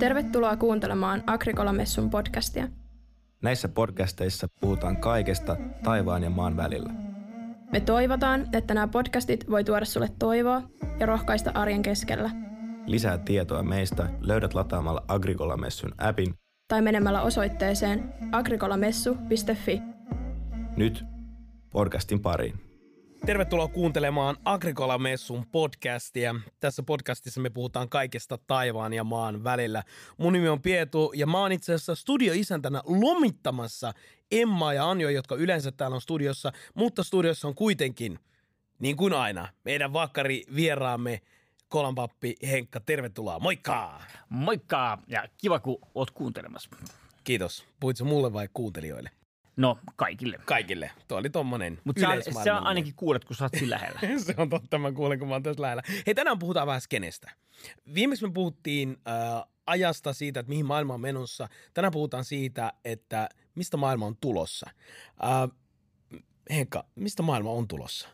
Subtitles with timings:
[0.00, 2.68] Tervetuloa kuuntelemaan Agrikola-messun podcastia.
[3.42, 6.92] Näissä podcasteissa puhutaan kaikesta taivaan ja maan välillä.
[7.72, 10.62] Me toivotaan, että nämä podcastit voi tuoda sulle toivoa
[11.00, 12.30] ja rohkaista arjen keskellä.
[12.86, 16.34] Lisää tietoa meistä löydät lataamalla Agrikola-messun appin
[16.68, 19.82] Tai menemällä osoitteeseen agrikolamessu.fi.
[20.76, 21.04] nyt
[21.70, 22.69] podcastin pariin.
[23.26, 26.34] Tervetuloa kuuntelemaan Agrikola-messun podcastia.
[26.60, 29.82] Tässä podcastissa me puhutaan kaikesta taivaan ja maan välillä.
[30.18, 33.92] Mun nimi on Pietu ja mä oon itse asiassa studioisäntänä lomittamassa
[34.30, 38.18] Emma ja Anjo, jotka yleensä täällä on studiossa, mutta studiossa on kuitenkin,
[38.78, 41.20] niin kuin aina, meidän vakkari vieraamme
[41.68, 42.80] Kolanpappi Henkka.
[42.80, 44.00] Tervetuloa, moikka!
[44.28, 46.70] Moikka ja kiva kun oot kuuntelemassa.
[47.24, 47.64] Kiitos.
[47.80, 49.10] Puhuitko mulle vai kuuntelijoille?
[49.56, 50.38] No, kaikille.
[50.44, 50.90] Kaikille.
[51.08, 52.66] Tuo oli tommonen Mutta sä, yleismaailmallinen.
[52.66, 54.00] ainakin kuulet, kun sä oot siinä lähellä.
[54.24, 55.82] Se on totta, mä kuulen, kun mä oon tässä lähellä.
[56.06, 57.30] Hei, tänään puhutaan vähän skenestä.
[57.94, 61.48] Viimeksi me puhuttiin äh, ajasta siitä, että mihin maailma on menossa.
[61.74, 64.70] Tänään puhutaan siitä, että mistä maailma on tulossa.
[65.24, 65.56] Äh,
[66.50, 68.08] Henkka, mistä maailma on tulossa?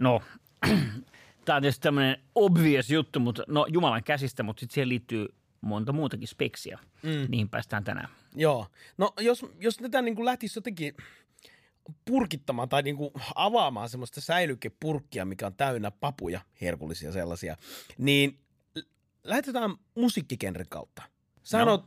[0.00, 0.22] No,
[1.44, 5.28] tää on tietysti tämmönen obvious juttu, mutta no Jumalan käsistä, mutta sitten siihen liittyy
[5.60, 6.78] monta muutakin speksia.
[7.02, 7.26] Mm.
[7.28, 8.08] Niihin päästään tänään.
[8.36, 8.66] Joo.
[8.98, 10.94] No, jos, jos tätä niin kuin lähtisi jotenkin
[12.04, 17.56] purkittamaan tai niin kuin avaamaan semmoista säilykepurkkia, mikä on täynnä papuja, herkullisia sellaisia,
[17.98, 18.38] niin
[18.74, 18.80] l-
[19.24, 21.02] lähdetään musiikkigenren kautta.
[21.42, 21.84] Sä No.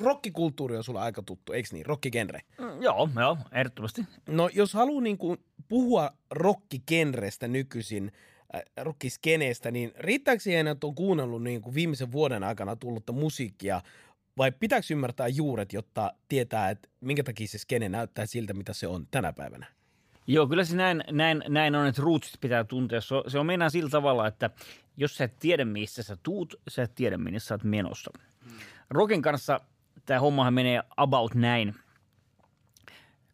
[0.00, 1.86] rockikulttuuri on sulla aika tuttu, eikö niin?
[1.86, 2.40] Rockigenre.
[2.58, 4.04] Mm, joo, joo, ehdottomasti.
[4.26, 5.38] No jos haluaa niin kuin
[5.68, 8.12] puhua rockigenrestä nykyisin,
[8.54, 13.80] äh, rockiskeneestä, niin riittääkö siihen, että on kuunnellut niin kuin viimeisen vuoden aikana tullutta musiikkia,
[14.38, 18.86] vai pitääkö ymmärtää juuret, jotta tietää, että minkä takia se skene näyttää siltä, mitä se
[18.86, 19.66] on tänä päivänä?
[20.26, 23.00] Joo, kyllä se näin, näin, näin on, että rootsit pitää tuntea.
[23.00, 24.50] Se on, se on meinaa sillä tavalla, että
[24.96, 28.10] jos sä et tiedä, missä sä tuut, sä et tiedä, minne sä oot menossa.
[28.90, 29.60] Rokin kanssa
[30.06, 31.74] tämä hommahan menee about näin.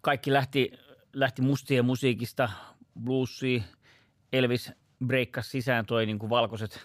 [0.01, 0.73] Kaikki lähti,
[1.13, 2.51] lähti mustien musiikista,
[3.05, 3.63] bluesia,
[4.33, 4.73] Elvis
[5.07, 6.81] breikkasi sisään toi niin kuin valkoiset,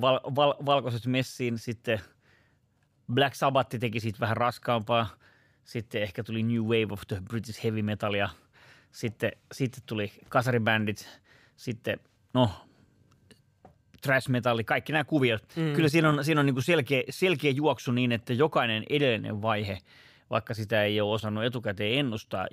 [0.00, 2.00] val, val, valkoiset messiin, sitten
[3.12, 5.08] Black Sabbath teki siitä vähän raskaampaa,
[5.64, 8.28] sitten ehkä tuli New Wave of the British Heavy Metalia,
[8.90, 11.20] sitten, sitten tuli kasaribändit,
[11.56, 12.00] sitten
[12.34, 12.50] no
[14.02, 15.42] trash metalli, kaikki nämä kuviot.
[15.56, 15.72] Mm.
[15.72, 19.78] Kyllä siinä on, siinä on niin kuin selkeä, selkeä juoksu niin, että jokainen edellinen vaihe,
[20.30, 22.46] vaikka sitä ei ole osannut etukäteen ennustaa,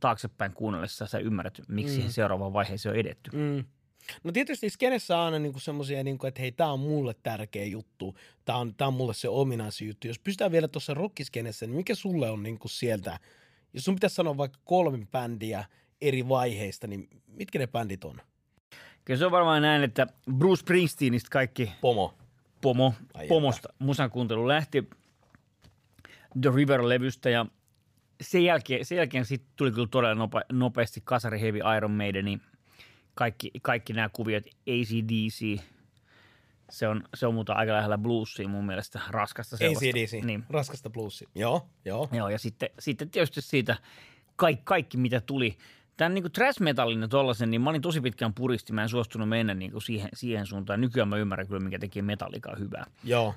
[0.00, 1.94] taaksepäin kuunnellessa sä ymmärrät, miksi mm.
[1.94, 3.30] siihen seuraavaan vaiheeseen on edetty.
[3.36, 3.64] Mm.
[4.24, 8.16] No tietysti skenessä on aina niinku semmoisia, niinku, että hei, tämä on mulle tärkeä juttu,
[8.44, 10.06] tämä on, tää on mulle se ominaisin juttu.
[10.06, 13.18] Jos pystytään vielä tuossa rockiskenessä, niin mikä sulle on niinku sieltä,
[13.74, 15.64] jos sun pitäisi sanoa vaikka kolme bändiä
[16.00, 18.20] eri vaiheista, niin mitkä ne bändit on?
[19.04, 22.14] Kyllä se on varmaan näin, että Bruce Springsteenistä kaikki Pomo.
[22.60, 24.88] pomo, Ai pomosta musan kuuntelu lähti
[26.40, 27.46] The River-levystä ja
[28.20, 32.40] sen jälkeen, sen jälkeen sitten tuli kyllä todella nope, nopeasti Kasari Heavy Iron Maiden, niin
[33.18, 35.60] kaikki, kaikki nämä kuviot, ACDC,
[36.70, 39.84] se on, se on muuta aika lähellä bluesia mun mielestä, raskasta sellaista.
[39.86, 40.44] ACDC, Niin.
[40.50, 41.28] raskasta bluesia.
[41.34, 42.08] Joo, joo.
[42.12, 43.76] Joo, ja sitten, sitten tietysti siitä
[44.36, 45.58] kaikki, kaikki mitä tuli.
[45.96, 49.28] Tämän niin trash metallin ja tollasen, niin mä olin tosi pitkään puristi, mä en suostunut
[49.28, 50.80] mennä niin kuin siihen, siihen suuntaan.
[50.80, 52.86] Nykyään mä ymmärrän kyllä, mikä tekee metallikaa hyvää.
[53.04, 53.34] joo.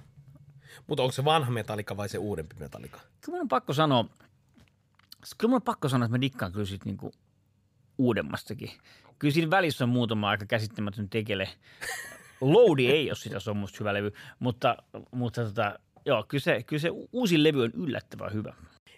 [0.88, 3.00] Mutta onko se vanha metallika vai se uudempi metallika?
[3.22, 4.06] Kyllä mun on pakko sanoa,
[5.38, 7.12] kyllä mun on pakko sanoa, että mä dikkaan kyllä siitä niinku
[7.98, 8.72] uudemmastakin.
[9.20, 11.50] Kyllä siinä välissä on muutama aika käsittämätön tekele.
[12.42, 14.78] Loadi ei ole sitä, se on musta hyvä levy, mutta,
[15.12, 18.54] mutta tota, joo, kyllä se, kyllä se uusi levy on yllättävän hyvä.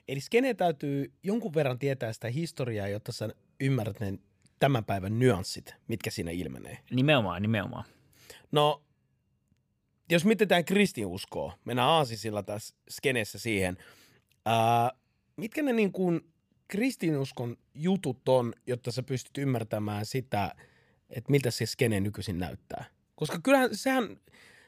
[0.07, 4.19] Eli skene täytyy jonkun verran tietää sitä historiaa, jotta sä ymmärrät ne
[4.59, 6.77] tämän päivän nyanssit, mitkä siinä ilmenee.
[6.91, 7.85] Nimenomaan, nimenomaan.
[8.51, 8.83] No,
[10.11, 13.77] jos mietitään kristinuskoa, mennään aasisilla tässä skenessä siihen.
[14.45, 14.91] Ää,
[15.37, 16.32] mitkä ne niin kuin
[16.73, 20.55] kristinuskon jutut on, jotta sä pystyt ymmärtämään sitä,
[21.09, 22.85] että miltä se skene nykyisin näyttää?
[23.15, 24.17] Koska kyllähän sehän,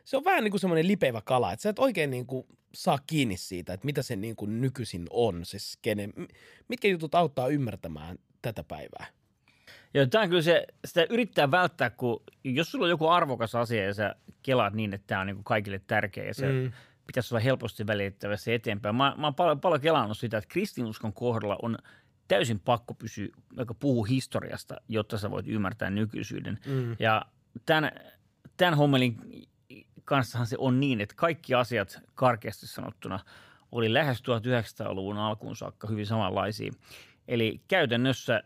[0.03, 2.99] se on vähän niin kuin semmoinen lipevä kala, että sä et oikein niin kuin saa
[3.07, 6.09] kiinni siitä, että mitä se niin kuin nykyisin on, se skene.
[6.67, 9.05] Mitkä jutut auttaa ymmärtämään tätä päivää?
[9.93, 13.83] Joo, tämä on kyllä se, sitä yrittää välttää, kun jos sulla on joku arvokas asia
[13.83, 16.71] ja sä kelaat niin, että tämä on niin kuin kaikille tärkeä ja se mm.
[17.07, 18.95] Pitäisi olla helposti välitettävässä eteenpäin.
[18.95, 21.77] Mä, mä oon paljon, paljon kelannut sitä, että kristinuskon kohdalla on
[22.27, 26.59] täysin pakko pysyä, joka puhuu historiasta, jotta sä voit ymmärtää nykyisyyden.
[26.65, 26.95] Mm.
[26.99, 27.25] Ja
[27.65, 27.91] tämän,
[28.57, 29.17] tämän hommelin
[30.05, 33.19] kanssahan se on niin, että kaikki asiat karkeasti sanottuna
[33.71, 36.73] oli lähes 1900-luvun alkuun saakka hyvin samanlaisia.
[37.27, 38.43] Eli käytännössä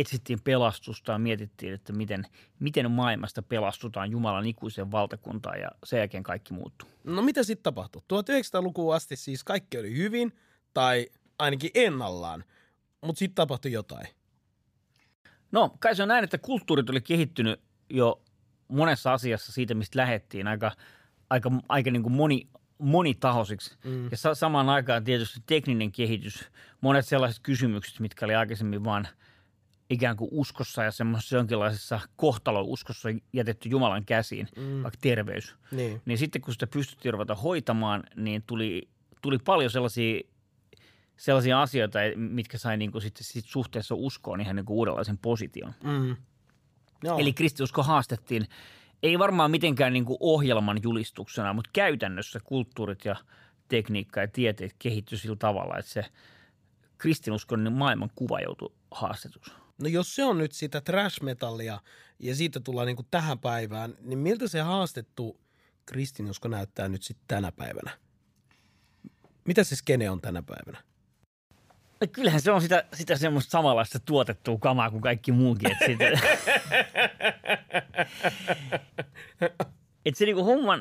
[0.00, 2.26] etsittiin pelastusta ja mietittiin, että miten,
[2.60, 6.88] miten maailmasta pelastutaan Jumalan ikuiseen valtakuntaan ja sen jälkeen kaikki muuttuu.
[7.04, 8.02] No mitä sitten tapahtui?
[8.02, 10.32] 1900-lukuun asti siis kaikki oli hyvin
[10.74, 11.06] tai
[11.38, 12.44] ainakin ennallaan,
[13.00, 14.06] mutta sitten tapahtui jotain.
[15.52, 17.60] No, kai se on näin, että kulttuurit oli kehittynyt
[17.90, 18.22] jo
[18.68, 20.72] monessa asiassa siitä, mistä lähettiin aika,
[21.30, 23.76] aika, aika niin kuin moni, monitahoisiksi.
[23.84, 24.08] Mm.
[24.10, 26.50] Ja sa- samaan aikaan tietysti tekninen kehitys,
[26.80, 29.08] monet sellaiset kysymykset, mitkä oli aikaisemmin vaan
[29.90, 34.82] ikään kuin uskossa ja semmoisessa jonkinlaisessa kohtalouskossa jätetty Jumalan käsiin, mm.
[34.82, 35.54] vaikka terveys.
[35.70, 36.02] Niin.
[36.04, 38.88] Niin sitten kun sitä pystyttiin ruveta hoitamaan, niin tuli,
[39.22, 40.20] tuli paljon sellaisia,
[41.16, 45.74] sellaisia asioita, mitkä sai niin kuin sitten sit suhteessa uskoon ihan niin kuin uudenlaisen position.
[45.84, 46.16] Mm.
[47.18, 48.46] Eli kristiusko haastettiin,
[49.02, 53.16] ei varmaan mitenkään niin kuin ohjelman julistuksena, mutta käytännössä kulttuurit ja
[53.68, 56.04] tekniikka ja tieteet kehittyi sillä tavalla, että se
[56.98, 59.52] kristinuskon maailman kuva joutui haastetuksi.
[59.82, 61.80] No jos se on nyt sitä trash-metallia
[62.18, 65.40] ja siitä tullaan niin kuin tähän päivään, niin miltä se haastettu
[65.86, 67.98] kristinusko näyttää nyt sitten tänä päivänä?
[69.44, 70.82] Mitä se skene on tänä päivänä?
[72.00, 75.72] No Kyllähän se on sitä, sitä semmoista samanlaista tuotettua kamaa kuin kaikki muukin.
[75.72, 76.04] Että sitä,
[80.06, 80.78] et se niinku homma,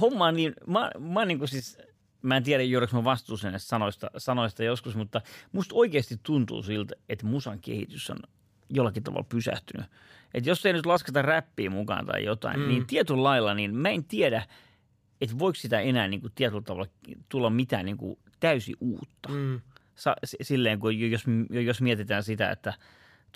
[0.00, 1.78] homma on niin, mä, mä niinku siis,
[2.22, 5.20] mä en tiedä joudunko mä vastuuseen sanoista, sanoista joskus, mutta
[5.52, 8.18] musta oikeasti tuntuu siltä, että musan kehitys on
[8.70, 9.86] jollakin tavalla pysähtynyt.
[10.34, 12.68] Että jos ei nyt lasketa räppiä mukaan tai jotain, mm.
[12.68, 14.46] niin tietyllä lailla, niin mä en tiedä,
[15.20, 16.86] että voiko sitä enää niin kuin tietyllä tavalla
[17.28, 19.28] tulla mitään niin kuin täysin uutta.
[19.28, 19.60] Mm.
[19.94, 22.74] Sa- silleen, kun jos, jos mietitään sitä, että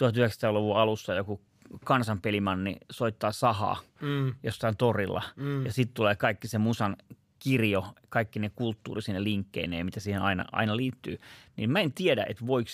[0.02, 1.40] 1900-luvun alussa joku
[1.84, 4.34] kansanpelimanni soittaa sahaa Mm.
[4.42, 5.64] jostain torilla Mm.
[5.66, 6.96] ja sitten tulee kaikki se musan
[7.38, 11.18] kirjo, kaikki ne kulttuurisine linkkeineen, mitä siihen aina, aina liittyy,
[11.56, 12.70] niin mä en tiedä, että voiko,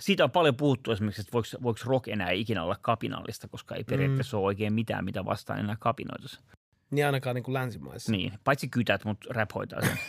[0.00, 3.84] siitä on paljon puhuttu esimerkiksi, että voiko, voiko rock enää ikinä olla kapinallista, koska ei
[3.84, 4.38] periaatteessa mm.
[4.38, 6.38] ole oikein mitään, mitä vastaan enää kapinoitaisi.
[6.90, 8.12] Niin ainakaan niin kuin länsimaissa.
[8.12, 9.98] Niin, paitsi kytät, mutta rap hoitaa sen.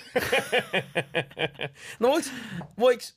[2.00, 2.32] No voiks,
[2.80, 3.16] voiks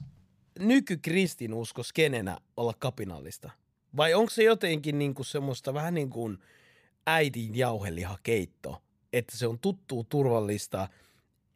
[0.59, 3.51] nykykristinusko skenenä olla kapinallista?
[3.97, 6.39] Vai onko se jotenkin niin kuin semmoista vähän niin kuin
[7.07, 8.83] äidin jauhelihakeitto,
[9.13, 10.89] että se on tuttuu, turvallista,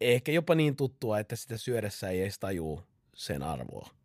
[0.01, 2.81] ehkä jopa niin tuttua, että sitä syödessä ei edes tajuu
[3.15, 3.96] sen arvoa.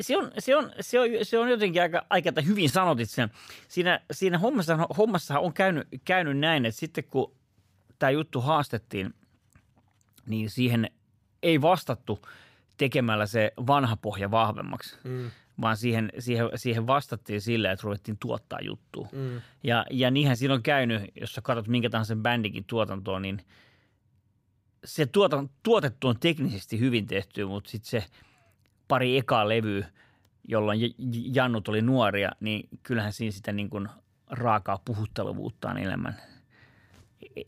[0.00, 3.30] Se on, se on, se on, se on jotenkin aika, aika että hyvin sanotit sen.
[3.68, 7.32] Siinä, siinä hommassa, hommassa on käynyt, käynyt näin, että sitten kun
[7.98, 9.14] tämä juttu haastettiin,
[10.26, 10.90] niin siihen
[11.42, 12.18] ei vastattu
[12.76, 15.30] tekemällä se vanha pohja vahvemmaksi, Mm.
[15.60, 19.08] vaan siihen, siihen, siihen vastattiin sillä, että ruvettiin tuottaa juttua.
[19.12, 19.40] Mm.
[19.62, 23.42] Ja, ja niinhän siinä on käynyt, jos sä katsot minkä tahansa bändikin tuotantoa, niin
[24.84, 28.04] se tuotan, tuotettu on teknisesti hyvin tehty, mutta sitten se
[28.88, 29.86] pari ekaa levyä,
[30.48, 30.80] jolloin
[31.34, 33.88] Jannut oli nuoria, niin kyllähän siinä sitä niin kuin
[34.30, 36.16] raakaa puhuttelevuutta on enemmän.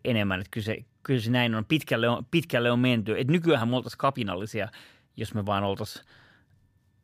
[0.05, 0.41] enemmän.
[0.41, 1.65] Että kyllä, se, kyllä se näin on.
[1.65, 3.21] Pitkälle on, pitkälle on menty.
[3.21, 4.69] Et nykyään me oltaisiin kapinallisia,
[5.17, 6.05] jos me vaan oltaisiin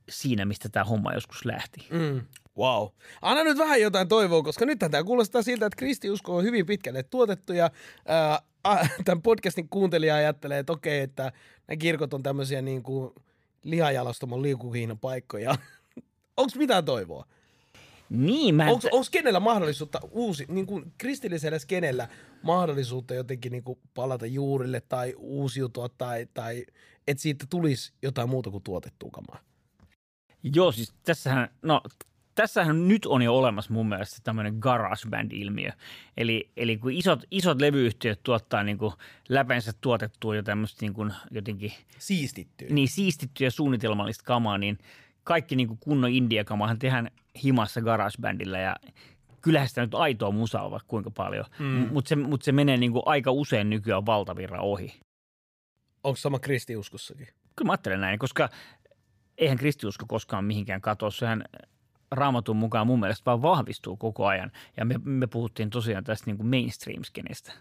[0.08, 1.87] siinä, mistä tämä homma joskus lähti.
[1.90, 2.20] Mm.
[2.58, 2.88] Wow.
[3.23, 7.02] Anna nyt vähän jotain toivoa, koska nyt tämä kuulostaa siltä, että kristiusko on hyvin pitkälle
[7.02, 7.70] tuotettu ja
[8.06, 8.38] ää,
[9.05, 11.32] tämän podcastin kuuntelija ajattelee, että okei, että
[11.69, 13.12] nämä kirkot on tämmöisiä niin kuin
[13.62, 15.56] lihajalostamon liukuhiinapaikkoja.
[16.37, 17.26] Onko mitään toivoa?
[18.11, 18.70] Niin, mä.
[18.70, 22.09] Onko, onko kenellä mahdollisuutta uusi, niin kuin kristillisellä skenellä
[22.43, 26.67] mahdollisuutta jotenkin niin kuin palata juurille tai uusiutua tai, tai
[27.06, 29.41] että siitä tulisi jotain muuta kuin tuotettua kamaa?
[30.43, 31.81] Joo, siis tässähän, no
[32.34, 35.70] tässähän nyt on jo olemassa mun mielestä tämmöinen garage band-ilmiö.
[36.17, 38.93] Eli, eli kun isot, isot levyyhtiöt tuottaa niin kuin
[39.29, 42.69] läpensä tuotettua jo tämmöistä niin kuin jotenkin Siistittyy.
[42.70, 44.79] niin siistittyä ja suunnitelmallista kamaa, niin
[45.24, 47.10] kaikki niin kuin kunnon indie-kamahan tehdään
[47.44, 48.77] himassa garage bandilla ja
[49.43, 51.89] kyllähän sitä nyt aitoa musaa on vaikka kuinka paljon, mm.
[51.93, 55.01] mutta se, mut se menee niin kuin aika usein nykyään valtavirran ohi.
[56.05, 57.27] Onko sama kristiuskossakin?
[57.56, 58.48] Kyllä mä ajattelen näin, koska
[59.39, 61.10] eihän kristiusko koskaan mihinkään katoa.
[61.10, 61.44] Sehän
[62.12, 64.52] raamatun mukaan mun mielestä vaan vahvistuu koko ajan.
[64.76, 67.52] Ja me, me puhuttiin tosiaan tästä niin kuin mainstream-skenestä.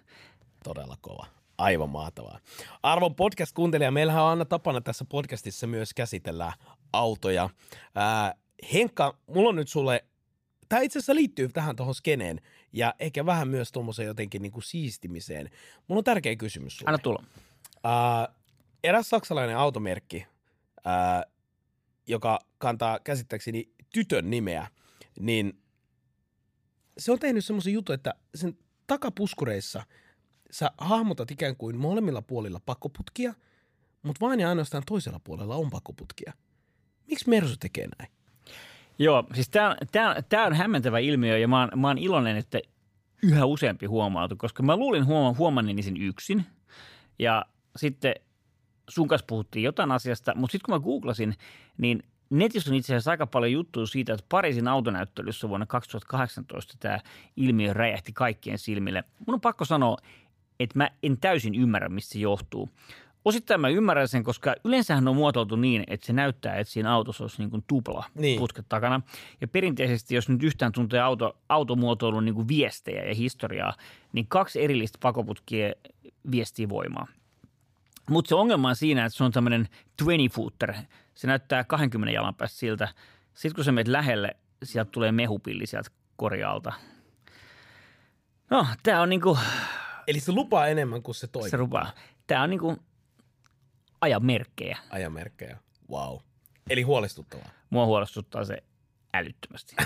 [0.63, 1.25] Todella kova.
[1.57, 2.39] Aivan mahtavaa.
[2.83, 6.53] Arvon podcast-kuuntelija, meillähän on aina tapana tässä podcastissa myös käsitellä
[6.93, 7.49] autoja.
[7.95, 8.33] Ää,
[8.73, 10.05] Henkka, mulla on nyt sulle,
[10.69, 12.41] tämä itse asiassa liittyy tähän tuohon skeneen
[12.73, 15.49] ja ehkä vähän myös tuommoiseen jotenkin niin kuin siistimiseen.
[15.87, 16.89] Mulla on tärkeä kysymys sulle.
[16.89, 17.23] Anna tulla.
[17.83, 18.27] Ää,
[18.83, 20.25] eräs saksalainen automerkki,
[20.85, 21.23] ää,
[22.07, 24.67] joka kantaa käsittääkseni tytön nimeä,
[25.19, 25.61] niin
[26.97, 28.57] se on tehnyt semmoisen jutun, että sen
[28.87, 29.83] takapuskureissa
[30.51, 33.33] sä hahmotat ikään kuin molemmilla puolilla pakkoputkia,
[34.03, 36.33] mutta vain ja ainoastaan toisella puolella on pakkoputkia.
[37.09, 38.11] Miksi Mersu tekee näin?
[38.99, 42.59] Joo, siis tämä on, hämmentävä ilmiö ja mä oon, mä oon iloinen, että
[43.23, 46.45] yhä useampi huomautu, koska mä luulin huoma, huomanneeni sen yksin
[47.19, 47.45] ja
[47.75, 48.15] sitten
[48.89, 51.35] sun kanssa puhuttiin jotain asiasta, mutta sitten kun mä googlasin,
[51.77, 56.99] niin netissä on itse asiassa aika paljon juttuja siitä, että Pariisin autonäyttelyssä vuonna 2018 tämä
[57.37, 59.03] ilmiö räjähti kaikkien silmille.
[59.27, 59.97] Mun on pakko sanoa,
[60.59, 62.69] että mä en täysin ymmärrä, mistä se johtuu.
[63.25, 67.23] Osittain mä ymmärrän sen, koska yleensähän on muotoiltu niin, että se näyttää, että siinä autossa
[67.23, 68.39] olisi niin kuin tupla Niin.
[68.39, 69.01] putket takana.
[69.41, 73.73] Ja perinteisesti, jos nyt yhtään tuntee auto, automuotoilun niin kuin viestejä ja historiaa,
[74.13, 75.73] niin kaksi erillistä pakoputkia
[76.31, 77.07] viestii voimaa.
[78.09, 79.67] Mutta se ongelma on siinä, että se on tämmöinen
[80.01, 80.73] 20-footer.
[81.15, 82.87] Se näyttää 20 jalan päästä siltä.
[83.33, 86.73] Sitten kun sä menet lähelle, sieltä tulee mehupilli sieltä korjaalta.
[88.49, 89.37] No, tää on niinku,
[90.07, 91.49] Eli se lupaa enemmän kuin se toimii.
[91.51, 91.91] se rupaa.
[92.27, 92.77] Tää on niinku
[94.01, 94.77] ajan merkkejä.
[94.89, 95.57] Ajamerkkejä.
[95.91, 96.17] Wow.
[96.69, 97.49] Eli huolestuttavaa.
[97.69, 98.63] Mua huolestuttaa se
[99.13, 99.75] älyttömästi.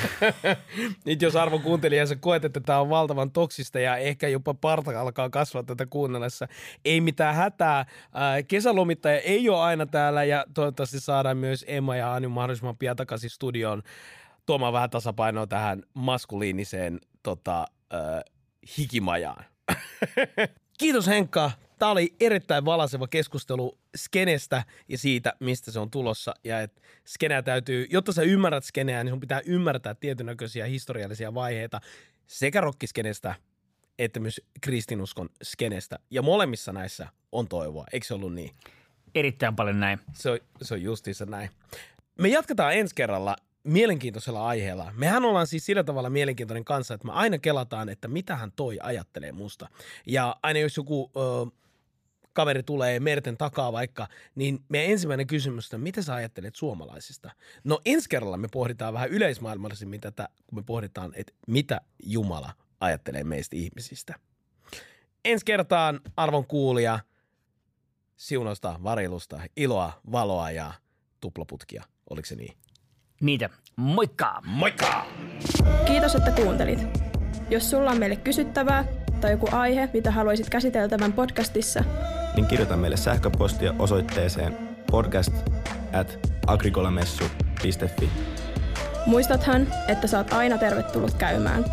[1.06, 5.00] Nyt jos arvon kuuntelija sä koet, että tämä on valtavan toksista ja ehkä jopa parta
[5.00, 6.48] alkaa kasvaa tätä kuunnellessa,
[6.84, 7.86] ei mitään hätää.
[8.12, 12.96] Ää, Kesälomittaja ei ole aina täällä ja toivottavasti saadaan myös Emma ja Anu mahdollisimman pian
[12.96, 13.82] takaisin studioon
[14.46, 18.22] tuomaan vähän tasapainoa tähän maskuliiniseen tota, ää,
[18.78, 19.44] hikimajaan.
[20.78, 21.50] Kiitos Henkka.
[21.78, 26.34] Tämä oli erittäin valaseva keskustelu skenestä ja siitä, mistä se on tulossa.
[26.44, 31.80] Ja että skeneä täytyy, jotta sä ymmärrät skeneä, niin sun pitää ymmärtää tietynäköisiä historiallisia vaiheita
[32.26, 33.34] sekä rockiskenestä
[33.98, 35.98] että myös kristinuskon skenestä.
[36.10, 38.50] Ja molemmissa näissä on toivoa, eikö se ollut niin?
[39.14, 40.00] Erittäin paljon näin.
[40.14, 41.50] Se on, se on justiinsa näin.
[42.18, 44.92] Me jatketaan ensi kerralla mielenkiintoisella aiheella.
[44.96, 48.78] Mehän ollaan siis sillä tavalla mielenkiintoinen kanssa, että me aina kelataan, että mitä hän toi
[48.82, 49.68] ajattelee musta.
[50.06, 51.20] Ja aina jos joku ö,
[52.32, 57.30] kaveri tulee merten takaa vaikka, niin meidän ensimmäinen kysymys on, mitä sä ajattelet suomalaisista?
[57.64, 63.24] No ensi kerralla me pohditaan vähän yleismaailmallisemmin tätä, kun me pohditaan, että mitä Jumala ajattelee
[63.24, 64.14] meistä ihmisistä.
[65.24, 66.98] Ensi kertaan arvon kuulija,
[68.16, 70.72] siunosta, varilusta, iloa, valoa ja
[71.20, 71.84] tuplaputkia.
[72.10, 72.56] Oliko se niin?
[73.20, 73.50] Niitä.
[73.76, 74.42] Moikka!
[74.44, 75.06] Moikka!
[75.86, 76.78] Kiitos, että kuuntelit.
[77.50, 78.84] Jos sulla on meille kysyttävää
[79.20, 81.84] tai joku aihe, mitä haluaisit käsiteltävän podcastissa,
[82.36, 84.58] Niin kirjoita meille sähköpostia osoitteeseen
[84.90, 85.32] podcast
[85.92, 88.10] at agrikolamessu.fi.
[89.06, 91.64] muistathan, että saat aina tervetullut käymään.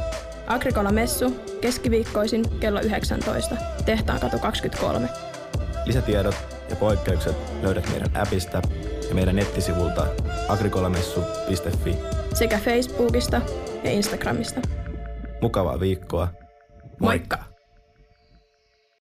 [0.48, 5.10] Agrikola Messu keskiviikkoisin kello 19, tehtaan katu 23.
[5.86, 6.36] Lisätiedot
[6.70, 8.62] ja poikkeukset löydät meidän appista
[9.10, 10.08] ja meidän nettisivulta
[10.48, 11.96] agrikolamessu.fi.
[12.34, 13.42] sekä Facebookista
[13.84, 14.62] ja Instagramista.
[15.42, 16.28] Mukavaa viikkoa.
[17.00, 17.49] Moikka!